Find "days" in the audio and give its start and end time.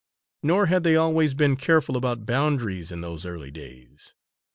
3.51-4.15